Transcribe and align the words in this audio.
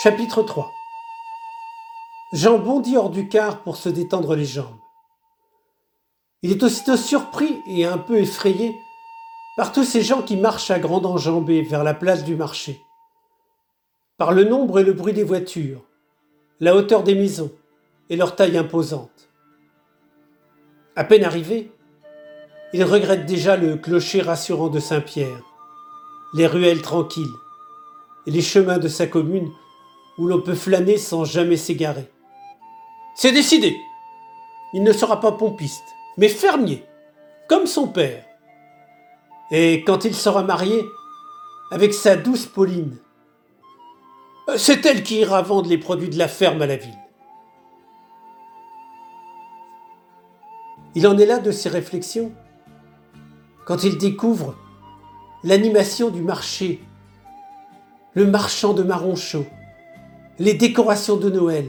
Chapitre 0.00 0.44
3 0.44 0.72
Jean 2.32 2.58
bondit 2.58 2.96
hors 2.96 3.10
du 3.10 3.26
car 3.26 3.64
pour 3.64 3.76
se 3.76 3.88
détendre 3.88 4.36
les 4.36 4.44
jambes. 4.44 4.78
Il 6.42 6.52
est 6.52 6.62
aussitôt 6.62 6.96
surpris 6.96 7.58
et 7.66 7.84
un 7.84 7.98
peu 7.98 8.18
effrayé 8.18 8.72
par 9.56 9.72
tous 9.72 9.82
ces 9.82 10.02
gens 10.02 10.22
qui 10.22 10.36
marchent 10.36 10.70
à 10.70 10.78
grande 10.78 11.04
enjambée 11.04 11.62
vers 11.62 11.82
la 11.82 11.94
place 11.94 12.22
du 12.22 12.36
marché, 12.36 12.80
par 14.18 14.30
le 14.30 14.44
nombre 14.44 14.78
et 14.78 14.84
le 14.84 14.92
bruit 14.92 15.14
des 15.14 15.24
voitures, 15.24 15.82
la 16.60 16.76
hauteur 16.76 17.02
des 17.02 17.16
maisons 17.16 17.50
et 18.08 18.14
leur 18.14 18.36
taille 18.36 18.56
imposante. 18.56 19.28
À 20.94 21.02
peine 21.02 21.24
arrivé, 21.24 21.72
il 22.72 22.84
regrette 22.84 23.26
déjà 23.26 23.56
le 23.56 23.76
clocher 23.76 24.22
rassurant 24.22 24.68
de 24.68 24.78
Saint-Pierre, 24.78 25.42
les 26.34 26.46
ruelles 26.46 26.82
tranquilles 26.82 27.26
et 28.28 28.30
les 28.30 28.42
chemins 28.42 28.78
de 28.78 28.86
sa 28.86 29.08
commune 29.08 29.50
où 30.18 30.26
l'on 30.26 30.40
peut 30.40 30.54
flâner 30.54 30.98
sans 30.98 31.24
jamais 31.24 31.56
s'égarer. 31.56 32.10
C'est 33.14 33.32
décidé. 33.32 33.76
Il 34.74 34.82
ne 34.82 34.92
sera 34.92 35.20
pas 35.20 35.32
pompiste, 35.32 35.84
mais 36.16 36.28
fermier, 36.28 36.84
comme 37.48 37.66
son 37.66 37.88
père. 37.88 38.24
Et 39.50 39.82
quand 39.84 40.04
il 40.04 40.14
sera 40.14 40.42
marié, 40.42 40.84
avec 41.70 41.94
sa 41.94 42.16
douce 42.16 42.46
Pauline, 42.46 42.96
c'est 44.56 44.84
elle 44.86 45.02
qui 45.02 45.20
ira 45.20 45.42
vendre 45.42 45.68
les 45.68 45.78
produits 45.78 46.08
de 46.08 46.18
la 46.18 46.28
ferme 46.28 46.62
à 46.62 46.66
la 46.66 46.76
ville. 46.76 46.98
Il 50.94 51.06
en 51.06 51.18
est 51.18 51.26
là 51.26 51.38
de 51.38 51.50
ses 51.50 51.68
réflexions 51.68 52.32
quand 53.66 53.84
il 53.84 53.98
découvre 53.98 54.54
l'animation 55.44 56.08
du 56.08 56.22
marché, 56.22 56.80
le 58.14 58.26
marchand 58.26 58.72
de 58.72 58.82
marron 58.82 59.14
chaud, 59.14 59.46
les 60.38 60.54
décorations 60.54 61.16
de 61.16 61.30
Noël, 61.30 61.66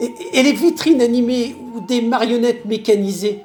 et, 0.00 0.42
les 0.42 0.52
vitrines 0.52 1.00
animées 1.00 1.54
où 1.54 1.80
des 1.86 2.02
marionnettes 2.02 2.64
mécanisées 2.64 3.44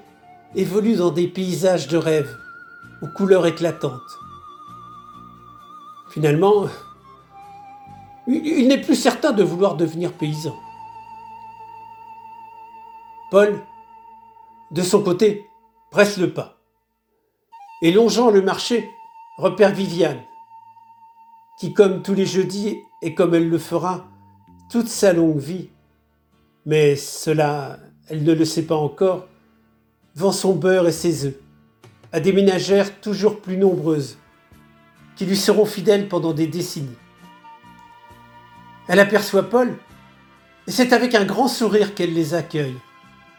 évoluent 0.55 0.95
dans 0.95 1.11
des 1.11 1.27
paysages 1.27 1.87
de 1.87 1.97
rêve 1.97 2.35
aux 3.01 3.07
couleurs 3.07 3.45
éclatantes. 3.45 4.01
Finalement, 6.09 6.67
il 8.27 8.67
n'est 8.67 8.81
plus 8.81 8.95
certain 8.95 9.33
de 9.33 9.43
vouloir 9.43 9.75
devenir 9.75 10.13
paysan. 10.13 10.55
Paul, 13.29 13.61
de 14.71 14.81
son 14.81 15.03
côté, 15.03 15.45
presse 15.91 16.17
le 16.17 16.33
pas. 16.33 16.57
Et 17.81 17.91
longeant 17.91 18.31
le 18.31 18.41
marché, 18.41 18.89
repère 19.37 19.73
Viviane, 19.73 20.23
qui, 21.59 21.73
comme 21.73 22.01
tous 22.01 22.13
les 22.13 22.25
jeudis 22.25 22.77
et 23.01 23.13
comme 23.13 23.33
elle 23.33 23.49
le 23.49 23.57
fera 23.57 24.07
toute 24.69 24.87
sa 24.87 25.13
longue 25.13 25.39
vie, 25.39 25.69
mais 26.65 26.95
cela, 26.95 27.79
elle 28.09 28.23
ne 28.23 28.33
le 28.33 28.45
sait 28.45 28.63
pas 28.63 28.75
encore, 28.75 29.27
vend 30.15 30.31
son 30.31 30.55
beurre 30.55 30.87
et 30.87 30.91
ses 30.91 31.25
œufs 31.25 31.35
à 32.11 32.19
des 32.19 32.33
ménagères 32.33 32.99
toujours 33.01 33.41
plus 33.41 33.57
nombreuses, 33.57 34.17
qui 35.15 35.25
lui 35.25 35.37
seront 35.37 35.65
fidèles 35.65 36.07
pendant 36.07 36.33
des 36.33 36.47
décennies. 36.47 36.97
Elle 38.87 38.99
aperçoit 38.99 39.49
Paul, 39.49 39.75
et 40.67 40.71
c'est 40.71 40.93
avec 40.93 41.15
un 41.15 41.25
grand 41.25 41.47
sourire 41.47 41.93
qu'elle 41.93 42.13
les 42.13 42.33
accueille. 42.33 42.75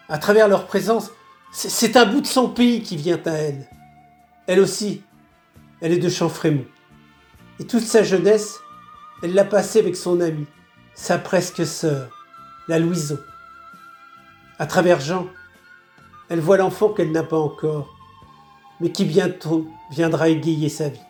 À 0.09 0.19
travers 0.19 0.49
leur 0.49 0.67
présence, 0.67 1.11
c'est 1.51 1.97
un 1.97 2.07
bout 2.07 2.21
de 2.21 2.27
son 2.27 2.49
pays 2.49 2.83
qui 2.83 2.97
vient 2.97 3.21
à 3.25 3.31
elle. 3.31 3.69
Elle 4.47 4.61
aussi, 4.61 5.03
elle 5.81 5.93
est 5.93 5.99
de 5.99 6.09
Champfrémont. 6.09 6.65
Et 7.61 7.67
toute 7.67 7.83
sa 7.83 8.05
jeunesse, 8.05 8.61
elle 9.23 9.35
l'a 9.35 9.45
passée 9.45 9.81
avec 9.81 9.97
son 9.97 10.21
amie, 10.21 10.47
sa 10.95 11.19
presque 11.19 11.67
sœur, 11.67 12.09
la 12.69 12.79
Louison. 12.79 13.19
À 14.61 14.67
travers 14.67 15.01
Jean, 15.01 15.27
elle 16.29 16.41
voit 16.41 16.57
l'enfant 16.57 16.91
qu'elle 16.91 17.11
n'a 17.11 17.25
pas 17.25 17.39
encore, 17.39 17.97
mais 18.81 18.93
qui 18.93 19.05
bientôt 19.05 19.67
viendra 19.91 20.29
égayer 20.29 20.69
sa 20.69 20.89
vie. 20.89 21.01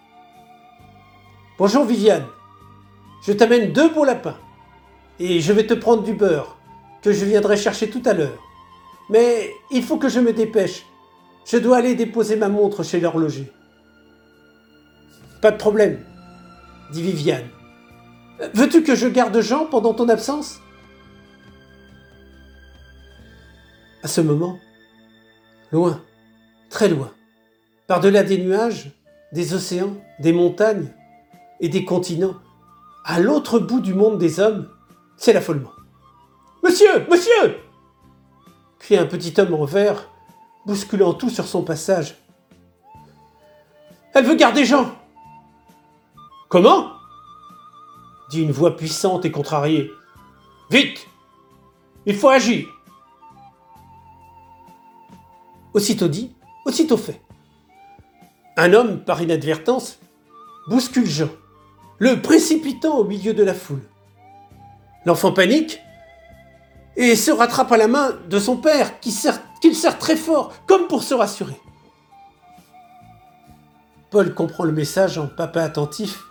Bonjour 1.59 1.85
Viviane, 1.85 2.27
je 3.27 3.33
t'amène 3.33 3.73
deux 3.73 3.91
beaux 3.91 4.05
lapins, 4.05 4.39
et 5.19 5.41
je 5.41 5.53
vais 5.53 5.67
te 5.67 5.75
prendre 5.75 6.03
du 6.03 6.15
beurre, 6.15 6.57
que 7.03 7.13
je 7.13 7.27
viendrai 7.27 7.57
chercher 7.57 7.91
tout 7.91 8.03
à 8.07 8.15
l'heure. 8.15 8.43
Mais 9.11 9.51
il 9.71 9.83
faut 9.83 9.99
que 9.99 10.09
je 10.09 10.21
me 10.21 10.33
dépêche, 10.33 10.87
je 11.45 11.59
dois 11.59 11.79
aller 11.79 11.95
déposer 11.95 12.37
ma 12.37 12.49
montre 12.49 12.83
chez 12.83 13.01
l'horloger. 13.01 13.53
Pas 15.43 15.51
de 15.51 15.57
problème, 15.57 16.05
dit 16.91 17.03
Viviane. 17.03 17.49
Veux-tu 18.55 18.83
que 18.83 18.95
je 18.95 19.09
garde 19.09 19.41
Jean 19.41 19.67
pendant 19.67 19.95
ton 19.95 20.09
absence? 20.09 20.61
À 24.03 24.09
ce 24.09 24.21
moment, 24.21 24.59
loin, 25.73 26.01
très 26.71 26.89
loin, 26.89 27.11
par-delà 27.87 28.23
des 28.23 28.39
nuages, 28.39 28.93
des 29.33 29.55
océans, 29.55 29.97
des 30.21 30.33
montagnes 30.33 30.93
et 31.61 31.69
des 31.69 31.85
continents, 31.85 32.37
à 33.05 33.19
l'autre 33.19 33.59
bout 33.59 33.81
du 33.81 33.95
monde 33.95 34.19
des 34.19 34.39
hommes, 34.39 34.69
c'est 35.17 35.33
l'affolement. 35.33 35.73
Monsieur, 36.63 37.07
monsieur 37.11 37.59
crie 38.79 38.97
un 38.97 39.07
petit 39.07 39.35
homme 39.41 39.55
en 39.55 39.65
vert, 39.65 40.09
bousculant 40.67 41.13
tout 41.13 41.31
sur 41.31 41.47
son 41.47 41.63
passage. 41.63 42.17
Elle 44.15 44.25
veut 44.25 44.37
garder 44.37 44.65
Jean 44.65 44.93
Comment? 46.49 46.93
Dit 48.31 48.43
une 48.43 48.53
voix 48.53 48.77
puissante 48.77 49.27
et 49.27 49.31
contrariée. 49.31 49.93
Vite 50.71 51.07
Il 52.07 52.17
faut 52.17 52.29
agir 52.29 52.67
Aussitôt 55.75 56.09
dit, 56.09 56.35
aussitôt 56.65 56.97
fait. 56.97 57.21
Un 58.57 58.73
homme, 58.73 59.05
par 59.05 59.21
inadvertance, 59.21 59.99
bouscule 60.69 61.07
Jean, 61.07 61.29
le 61.99 62.21
précipitant 62.23 62.97
au 62.97 63.05
milieu 63.05 63.35
de 63.35 63.45
la 63.45 63.55
foule. 63.55 63.83
L'enfant 65.05 65.33
panique 65.33 65.79
et 66.97 67.15
se 67.15 67.31
rattrape 67.31 67.71
à 67.71 67.77
la 67.77 67.89
main 67.89 68.17
de 68.29 68.39
son 68.39 68.57
père 68.57 68.99
qu'il 69.01 69.13
serre, 69.13 69.41
serre 69.73 69.99
très 69.99 70.17
fort, 70.17 70.55
comme 70.67 70.89
pour 70.89 71.03
se 71.03 71.15
rassurer. 71.15 71.61
Paul 74.11 74.35
comprend 74.35 74.65
le 74.65 74.73
message 74.73 75.19
en 75.19 75.27
papa 75.27 75.63
attentif 75.63 76.28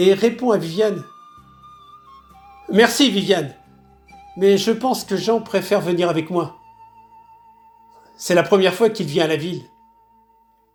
et 0.00 0.14
répond 0.14 0.50
à 0.50 0.56
Viviane. 0.56 1.04
Merci 2.70 3.10
Viviane, 3.10 3.54
mais 4.38 4.56
je 4.56 4.70
pense 4.70 5.04
que 5.04 5.14
Jean 5.14 5.42
préfère 5.42 5.82
venir 5.82 6.08
avec 6.08 6.30
moi. 6.30 6.56
C'est 8.16 8.34
la 8.34 8.42
première 8.42 8.72
fois 8.72 8.88
qu'il 8.88 9.06
vient 9.06 9.24
à 9.24 9.28
la 9.28 9.36
ville. 9.36 9.62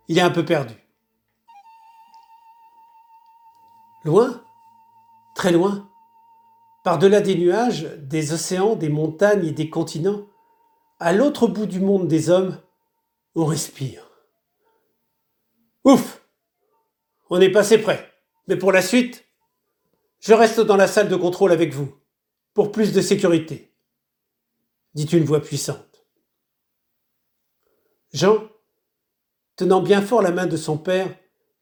Il 0.06 0.16
est 0.16 0.22
un 0.22 0.30
peu 0.30 0.44
perdu. 0.44 0.74
Loin, 4.04 4.44
très 5.34 5.50
loin, 5.50 5.90
par-delà 6.84 7.20
des 7.20 7.34
nuages, 7.34 7.82
des 7.98 8.32
océans, 8.32 8.76
des 8.76 8.90
montagnes 8.90 9.46
et 9.46 9.50
des 9.50 9.68
continents, 9.68 10.22
à 11.00 11.12
l'autre 11.12 11.48
bout 11.48 11.66
du 11.66 11.80
monde 11.80 12.06
des 12.06 12.30
hommes, 12.30 12.60
on 13.34 13.44
respire. 13.44 14.08
Ouf 15.82 16.24
On 17.28 17.40
est 17.40 17.50
passé 17.50 17.78
près. 17.78 18.15
Mais 18.46 18.56
pour 18.56 18.72
la 18.72 18.82
suite, 18.82 19.24
je 20.20 20.32
reste 20.32 20.60
dans 20.60 20.76
la 20.76 20.86
salle 20.86 21.08
de 21.08 21.16
contrôle 21.16 21.52
avec 21.52 21.72
vous, 21.72 21.94
pour 22.54 22.72
plus 22.72 22.92
de 22.92 23.00
sécurité, 23.00 23.72
dit 24.94 25.04
une 25.04 25.24
voix 25.24 25.40
puissante. 25.40 26.04
Jean, 28.12 28.48
tenant 29.56 29.80
bien 29.80 30.00
fort 30.00 30.22
la 30.22 30.30
main 30.30 30.46
de 30.46 30.56
son 30.56 30.78
père, 30.78 31.14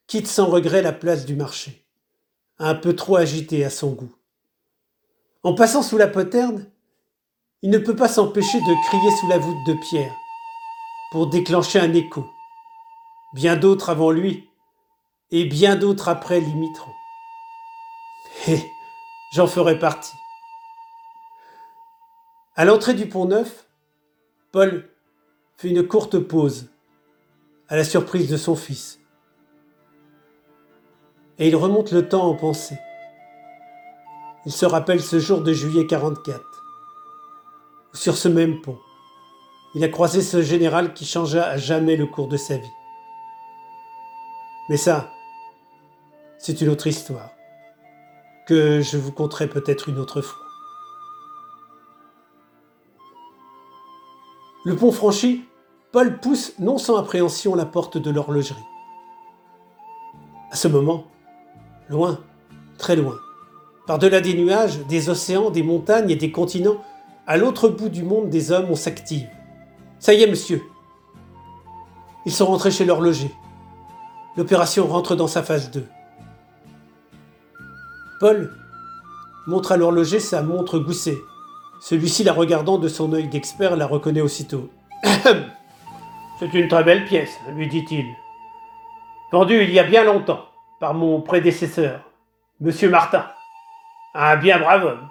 quitte 0.07 0.27
sans 0.27 0.45
regret 0.45 0.81
la 0.81 0.93
place 0.93 1.25
du 1.25 1.35
marché, 1.35 1.85
un 2.59 2.75
peu 2.75 2.95
trop 2.95 3.15
agité 3.15 3.65
à 3.65 3.69
son 3.69 3.91
goût. 3.91 4.15
En 5.43 5.53
passant 5.53 5.81
sous 5.81 5.97
la 5.97 6.07
poterne, 6.07 6.69
il 7.61 7.71
ne 7.71 7.77
peut 7.77 7.95
pas 7.95 8.07
s'empêcher 8.07 8.59
de 8.59 8.87
crier 8.87 9.11
sous 9.19 9.27
la 9.27 9.39
voûte 9.39 9.67
de 9.67 9.73
pierre, 9.89 10.15
pour 11.11 11.27
déclencher 11.27 11.79
un 11.79 11.93
écho. 11.93 12.25
Bien 13.33 13.55
d'autres 13.55 13.89
avant 13.89 14.11
lui 14.11 14.49
et 15.31 15.45
bien 15.45 15.75
d'autres 15.75 16.09
après 16.09 16.39
l'imiteront. 16.39 16.93
Et 18.47 18.59
j'en 19.33 19.47
ferai 19.47 19.79
partie. 19.79 20.15
À 22.55 22.65
l'entrée 22.65 22.93
du 22.93 23.07
pont 23.07 23.25
neuf, 23.25 23.67
Paul 24.51 24.89
fait 25.57 25.69
une 25.69 25.87
courte 25.87 26.19
pause, 26.19 26.69
à 27.67 27.75
la 27.75 27.83
surprise 27.83 28.29
de 28.29 28.37
son 28.37 28.55
fils. 28.55 28.99
Et 31.37 31.47
il 31.49 31.55
remonte 31.55 31.91
le 31.91 32.07
temps 32.07 32.29
en 32.29 32.35
pensée. 32.35 32.77
Il 34.45 34.51
se 34.51 34.65
rappelle 34.65 35.01
ce 35.01 35.19
jour 35.19 35.41
de 35.41 35.51
juillet 35.51 35.87
44, 35.87 36.39
où 37.93 37.97
sur 37.97 38.15
ce 38.15 38.27
même 38.27 38.61
pont, 38.61 38.79
il 39.73 39.83
a 39.83 39.89
croisé 39.89 40.21
ce 40.21 40.41
général 40.41 40.93
qui 40.93 41.03
changea 41.03 41.45
à 41.45 41.57
jamais 41.57 41.97
le 41.97 42.05
cours 42.05 42.29
de 42.29 42.37
sa 42.37 42.55
vie. 42.55 42.71
Mais 44.69 44.77
ça, 44.77 45.11
c'est 46.37 46.61
une 46.61 46.69
autre 46.69 46.87
histoire. 46.87 47.31
que 48.47 48.79
je 48.79 48.97
vous 48.97 49.11
conterai 49.11 49.47
peut-être 49.47 49.89
une 49.89 49.97
autre 49.97 50.21
fois. 50.21 50.45
Le 54.65 54.75
pont 54.75 54.91
franchi, 54.91 55.45
Paul 55.91 56.19
pousse 56.19 56.53
non 56.59 56.77
sans 56.77 56.97
appréhension 56.97 57.55
la 57.55 57.65
porte 57.65 57.97
de 57.97 58.11
l'horlogerie. 58.11 58.61
À 60.51 60.55
ce 60.55 60.67
moment, 60.67 61.05
loin, 61.89 62.19
très 62.77 62.95
loin, 62.95 63.17
par-delà 63.87 64.21
des 64.21 64.35
nuages, 64.35 64.79
des 64.87 65.09
océans, 65.09 65.49
des 65.49 65.63
montagnes 65.63 66.11
et 66.11 66.15
des 66.15 66.31
continents, 66.31 66.83
à 67.27 67.37
l'autre 67.37 67.69
bout 67.69 67.89
du 67.89 68.03
monde 68.03 68.29
des 68.29 68.51
hommes, 68.51 68.67
on 68.69 68.75
s'active. 68.75 69.27
Ça 69.99 70.13
y 70.13 70.21
est, 70.21 70.27
monsieur. 70.27 70.61
Ils 72.25 72.31
sont 72.31 72.45
rentrés 72.45 72.71
chez 72.71 72.85
l'horloger. 72.85 73.31
L'opération 74.37 74.85
rentre 74.87 75.15
dans 75.15 75.27
sa 75.27 75.41
phase 75.41 75.71
2. 75.71 75.85
Paul 78.19 78.51
montre 79.47 79.73
à 79.73 79.77
l'horloger 79.77 80.19
sa 80.19 80.41
montre 80.41 80.79
goussée. 80.79 81.17
Celui-ci, 81.81 82.23
la 82.23 82.33
regardant 82.33 82.77
de 82.77 82.87
son 82.87 83.11
œil 83.13 83.27
d'expert, 83.27 83.75
la 83.75 83.85
reconnaît 83.85 84.21
aussitôt. 84.21 84.69
C'est 86.39 86.53
une 86.53 86.67
très 86.67 86.83
belle 86.83 87.05
pièce, 87.05 87.37
lui 87.55 87.67
dit-il. 87.67 88.05
Vendue 89.31 89.63
il 89.63 89.71
y 89.71 89.79
a 89.79 89.83
bien 89.83 90.03
longtemps 90.03 90.45
par 90.79 90.93
mon 90.93 91.21
prédécesseur, 91.21 92.01
Monsieur 92.61 92.89
Martin. 92.89 93.25
Un 94.13 94.37
bien 94.37 94.59
brave 94.59 94.85
homme, 94.85 95.09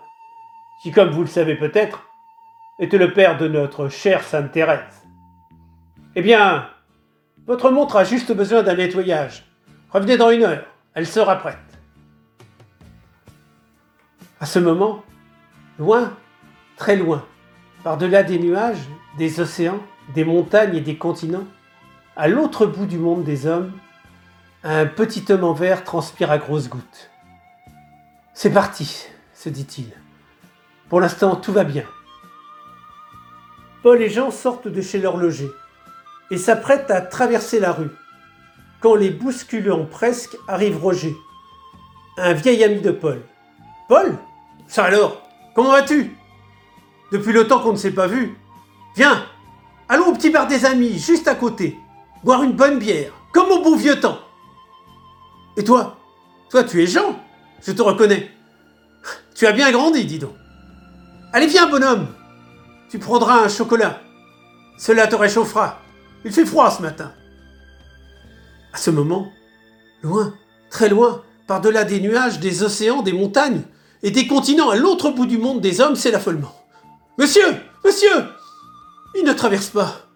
qui, 0.83 0.91
comme 0.91 1.11
vous 1.11 1.23
le 1.23 1.27
savez 1.29 1.56
peut-être, 1.56 2.09
était 2.79 2.99
le 2.99 3.12
père 3.12 3.37
de 3.37 3.49
notre 3.49 3.89
chère 3.89 4.25
Sainte 4.25 4.53
Thérèse. 4.53 5.06
Eh 6.17 6.23
bien, 6.23 6.69
votre 7.47 7.71
montre 7.71 7.97
a 7.97 8.05
juste 8.05 8.33
besoin 8.33 8.62
d'un 8.62 8.77
nettoyage. 8.77 9.45
Revenez 9.91 10.17
dans 10.17 10.31
une 10.31 10.45
heure, 10.45 10.65
elle 10.95 11.06
sera 11.06 11.37
prête. 11.37 11.74
À 14.40 14.46
ce 14.46 14.58
moment, 14.58 15.04
loin, 15.78 16.12
très 16.76 16.96
loin, 16.96 17.25
par-delà 17.84 18.22
des 18.22 18.38
nuages, 18.38 18.88
des 19.16 19.40
océans, 19.40 19.81
des 20.14 20.25
montagnes 20.25 20.76
et 20.76 20.81
des 20.81 20.96
continents, 20.96 21.46
à 22.16 22.28
l'autre 22.28 22.66
bout 22.66 22.86
du 22.86 22.98
monde 22.98 23.22
des 23.25 23.46
hommes, 23.46 23.72
un 24.64 24.86
petit 24.86 25.25
homme 25.31 25.44
en 25.44 25.52
verre 25.52 25.84
transpire 25.84 26.31
à 26.31 26.38
grosses 26.38 26.69
gouttes. 26.69 27.10
C'est 28.32 28.52
parti, 28.52 29.06
se 29.32 29.48
dit-il. 29.48 29.92
Pour 30.88 31.00
l'instant, 31.00 31.36
tout 31.36 31.52
va 31.52 31.64
bien. 31.64 31.84
Paul 33.82 34.02
et 34.02 34.10
Jean 34.10 34.31
sortent 34.31 34.69
de 34.69 34.81
chez 34.81 34.98
leur 34.98 35.16
loger 35.16 35.50
et 36.31 36.38
s'apprêtent 36.38 36.90
à 36.90 37.00
traverser 37.00 37.60
la 37.60 37.72
rue. 37.72 37.90
Quand 38.81 38.96
les 38.96 39.10
bousculant 39.10 39.84
presque 39.86 40.36
arrive 40.48 40.82
Roger, 40.82 41.14
un 42.16 42.32
vieil 42.32 42.64
ami 42.64 42.81
de 42.81 42.90
Paul. 42.90 43.20
Paul 43.88 44.19
Ça 44.66 44.84
alors 44.84 45.22
Comment 45.54 45.70
vas-tu? 45.72 46.16
Depuis 47.12 47.32
le 47.32 47.46
temps 47.46 47.60
qu'on 47.60 47.72
ne 47.72 47.76
s'est 47.76 47.92
pas 47.92 48.06
vu. 48.06 48.36
Viens 48.96 49.25
Allons 49.88 50.08
au 50.08 50.12
petit 50.12 50.31
bar 50.31 50.46
des 50.46 50.64
amis, 50.64 50.98
juste 50.98 51.28
à 51.28 51.34
côté. 51.34 51.78
Boire 52.25 52.42
une 52.42 52.52
bonne 52.52 52.78
bière, 52.78 53.12
comme 53.32 53.50
au 53.50 53.62
bon 53.62 53.76
vieux 53.76 54.00
temps. 54.00 54.19
Et 55.56 55.64
toi? 55.64 55.96
Toi, 56.50 56.64
tu 56.64 56.82
es 56.82 56.86
Jean 56.86 57.19
Je 57.62 57.72
te 57.72 57.82
reconnais. 57.82 58.31
Tu 59.34 59.46
as 59.46 59.52
bien 59.52 59.70
grandi, 59.70 60.04
dis 60.04 60.19
donc. 60.19 60.34
Allez, 61.32 61.46
viens, 61.46 61.69
bonhomme. 61.69 62.08
Tu 62.88 62.98
prendras 62.98 63.44
un 63.44 63.48
chocolat. 63.48 64.00
Cela 64.78 65.06
te 65.06 65.16
réchauffera. 65.16 65.81
Il 66.25 66.32
fait 66.32 66.46
froid 66.46 66.70
ce 66.70 66.81
matin. 66.81 67.12
À 68.72 68.78
ce 68.78 68.90
moment, 68.90 69.31
loin, 70.02 70.34
très 70.70 70.88
loin, 70.88 71.22
par-delà 71.46 71.85
des 71.85 72.00
nuages, 72.00 72.41
des 72.41 72.62
océans, 72.62 73.02
des 73.02 73.12
montagnes, 73.12 73.62
et 74.02 74.11
des 74.11 74.26
continents 74.26 74.70
à 74.70 74.76
l'autre 74.76 75.11
bout 75.11 75.26
du 75.26 75.38
monde 75.38 75.61
des 75.61 75.81
hommes, 75.81 75.96
c'est 75.96 76.11
l'affolement. 76.11 76.55
Monsieur 77.19 77.46
Monsieur 77.85 78.25
Ils 79.14 79.25
ne 79.25 79.32
traversent 79.32 79.70
pas. 79.70 80.08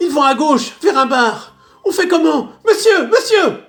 Ils 0.00 0.10
vont 0.10 0.22
à 0.22 0.34
gauche, 0.34 0.72
vers 0.82 0.98
un 0.98 1.06
bar. 1.06 1.56
On 1.84 1.92
fait 1.92 2.08
comment? 2.08 2.50
Monsieur 2.66 3.06
Monsieur 3.06 3.62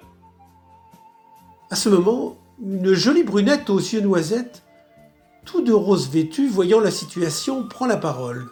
À 1.69 1.75
ce 1.75 1.89
moment, 1.89 2.37
une 2.61 2.93
jolie 2.93 3.23
brunette 3.23 3.69
aux 3.69 3.79
yeux 3.79 4.01
noisettes, 4.01 4.63
tout 5.45 5.61
de 5.61 5.73
rose 5.73 6.09
vêtue, 6.09 6.47
voyant 6.47 6.79
la 6.79 6.91
situation, 6.91 7.67
prend 7.67 7.85
la 7.85 7.97
parole. 7.97 8.49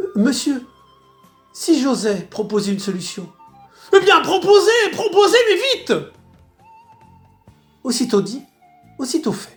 Euh, 0.00 0.12
monsieur, 0.16 0.62
si 1.52 1.80
j'osais 1.80 2.26
proposer 2.30 2.72
une 2.72 2.80
solution. 2.80 3.30
Eh 3.94 4.00
bien, 4.00 4.20
proposez, 4.20 4.90
proposez, 4.92 5.38
mais 5.48 5.78
vite 5.78 5.92
Aussitôt 7.86 8.20
dit, 8.20 8.42
aussitôt 8.98 9.32
fait. 9.32 9.56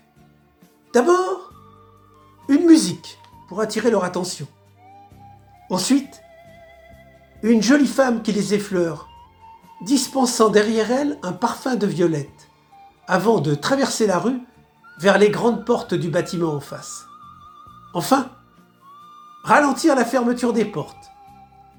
D'abord, 0.94 1.52
une 2.48 2.64
musique 2.68 3.18
pour 3.48 3.60
attirer 3.60 3.90
leur 3.90 4.04
attention. 4.04 4.46
Ensuite, 5.72 6.22
une 7.42 7.64
jolie 7.64 7.88
femme 7.88 8.22
qui 8.22 8.32
les 8.32 8.54
effleure, 8.54 9.10
dispensant 9.82 10.50
derrière 10.50 10.92
elle 10.92 11.18
un 11.24 11.32
parfum 11.32 11.76
de 11.76 11.88
violette, 11.88 12.52
avant 13.08 13.42
de 13.42 13.56
traverser 13.56 14.06
la 14.06 14.20
rue 14.20 14.40
vers 15.00 15.18
les 15.18 15.32
grandes 15.32 15.66
portes 15.66 15.96
du 15.96 16.10
bâtiment 16.10 16.54
en 16.54 16.60
face. 16.60 17.06
Enfin, 17.96 18.30
ralentir 19.44 19.96
la 19.96 20.06
fermeture 20.06 20.54
des 20.54 20.66
portes, 20.66 21.10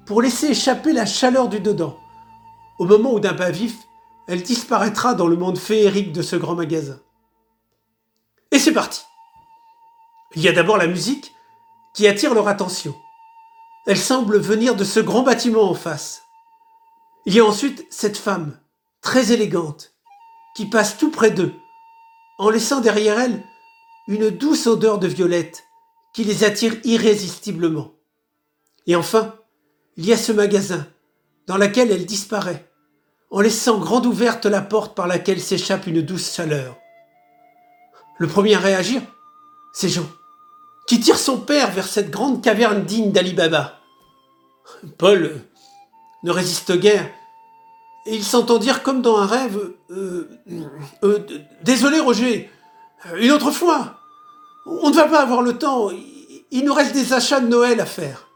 pour 0.05 0.21
laisser 0.21 0.47
échapper 0.47 0.91
la 0.91 1.05
chaleur 1.05 1.47
du 1.47 1.61
dedans, 1.61 1.95
au 2.77 2.83
moment 2.83 3.13
où 3.13 3.21
d'un 3.21 3.35
pas 3.35 3.51
vif, 3.51 3.77
elle 4.27 4.43
disparaîtra 4.43 5.13
dans 5.13 5.27
le 5.27 5.35
monde 5.35 5.57
féerique 5.57 6.11
de 6.11 6.21
ce 6.21 6.35
grand 6.35 6.55
magasin. 6.55 6.99
Et 8.51 8.59
c'est 8.59 8.73
parti. 8.73 9.01
Il 10.35 10.41
y 10.41 10.47
a 10.47 10.53
d'abord 10.53 10.77
la 10.77 10.87
musique 10.87 11.33
qui 11.93 12.07
attire 12.07 12.33
leur 12.33 12.47
attention. 12.47 12.95
Elle 13.87 13.97
semble 13.97 14.39
venir 14.39 14.75
de 14.75 14.83
ce 14.83 14.99
grand 14.99 15.23
bâtiment 15.23 15.69
en 15.69 15.73
face. 15.73 16.21
Il 17.25 17.33
y 17.33 17.39
a 17.39 17.45
ensuite 17.45 17.85
cette 17.89 18.17
femme, 18.17 18.59
très 19.01 19.31
élégante, 19.31 19.93
qui 20.55 20.65
passe 20.65 20.97
tout 20.97 21.11
près 21.11 21.31
d'eux, 21.31 21.53
en 22.39 22.49
laissant 22.49 22.81
derrière 22.81 23.19
elle 23.19 23.43
une 24.07 24.29
douce 24.29 24.67
odeur 24.67 24.99
de 24.99 25.07
violette 25.07 25.65
qui 26.13 26.23
les 26.23 26.43
attire 26.43 26.75
irrésistiblement. 26.83 27.91
Et 28.87 28.95
enfin, 28.95 29.35
il 29.97 30.05
y 30.05 30.13
a 30.13 30.17
ce 30.17 30.31
magasin, 30.31 30.87
dans 31.47 31.57
lequel 31.57 31.91
elle 31.91 32.05
disparaît, 32.05 32.70
en 33.31 33.39
laissant 33.39 33.79
grande 33.79 34.05
ouverte 34.05 34.45
la 34.45 34.61
porte 34.61 34.95
par 34.95 35.07
laquelle 35.07 35.39
s'échappe 35.39 35.87
une 35.87 36.01
douce 36.01 36.35
chaleur. 36.35 36.77
Le 38.17 38.27
premier 38.27 38.55
à 38.55 38.59
réagir, 38.59 39.01
c'est 39.73 39.89
Jean, 39.89 40.05
qui 40.85 40.99
tire 40.99 41.17
son 41.17 41.39
père 41.39 41.71
vers 41.71 41.87
cette 41.87 42.11
grande 42.11 42.43
caverne 42.43 42.83
digne 42.83 43.11
d'Ali 43.11 43.33
Baba. 43.33 43.79
Paul 44.97 45.41
ne 46.23 46.31
résiste 46.31 46.77
guère, 46.77 47.09
et 48.05 48.15
il 48.15 48.23
s'entend 48.23 48.57
dire 48.57 48.83
comme 48.83 49.01
dans 49.01 49.17
un 49.17 49.25
rêve 49.25 49.73
euh, 49.91 50.29
euh, 51.03 51.19
Désolé 51.63 51.99
Roger, 51.99 52.49
une 53.17 53.31
autre 53.31 53.51
fois, 53.51 53.99
on 54.65 54.89
ne 54.89 54.95
va 54.95 55.07
pas 55.07 55.21
avoir 55.21 55.41
le 55.41 55.57
temps, 55.57 55.89
il 56.51 56.65
nous 56.65 56.73
reste 56.73 56.93
des 56.93 57.13
achats 57.13 57.39
de 57.39 57.47
Noël 57.47 57.79
à 57.79 57.85
faire. 57.85 58.27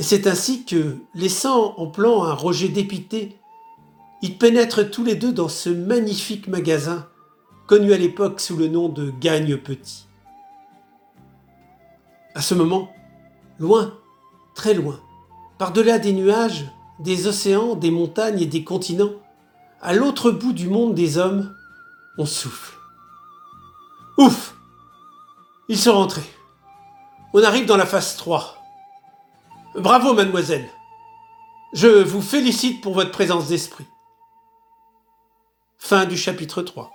Et 0.00 0.02
c'est 0.02 0.26
ainsi 0.26 0.64
que, 0.64 0.96
laissant 1.14 1.74
en 1.76 1.86
plan 1.86 2.24
un 2.24 2.32
Roger 2.32 2.70
dépité, 2.70 3.36
ils 4.22 4.38
pénètrent 4.38 4.90
tous 4.90 5.04
les 5.04 5.14
deux 5.14 5.30
dans 5.30 5.50
ce 5.50 5.68
magnifique 5.68 6.48
magasin 6.48 7.06
connu 7.66 7.92
à 7.92 7.98
l'époque 7.98 8.40
sous 8.40 8.56
le 8.56 8.68
nom 8.68 8.88
de 8.88 9.10
Gagne 9.20 9.58
Petit. 9.58 10.06
À 12.34 12.40
ce 12.40 12.54
moment, 12.54 12.90
loin, 13.58 13.92
très 14.54 14.72
loin, 14.72 14.98
par-delà 15.58 15.98
des 15.98 16.14
nuages, 16.14 16.64
des 16.98 17.26
océans, 17.26 17.74
des 17.74 17.90
montagnes 17.90 18.40
et 18.40 18.46
des 18.46 18.64
continents, 18.64 19.12
à 19.82 19.92
l'autre 19.92 20.30
bout 20.30 20.54
du 20.54 20.70
monde 20.70 20.94
des 20.94 21.18
hommes, 21.18 21.54
on 22.16 22.24
souffle. 22.24 22.74
Ouf 24.16 24.56
Ils 25.68 25.78
sont 25.78 25.92
rentrés. 25.92 26.30
On 27.34 27.42
arrive 27.42 27.66
dans 27.66 27.76
la 27.76 27.84
phase 27.84 28.16
3. 28.16 28.59
Bravo, 29.74 30.14
mademoiselle. 30.14 30.68
Je 31.72 31.86
vous 31.86 32.22
félicite 32.22 32.80
pour 32.80 32.94
votre 32.94 33.12
présence 33.12 33.46
d'esprit. 33.46 33.86
Fin 35.78 36.06
du 36.06 36.16
chapitre 36.16 36.62
3. 36.62 36.90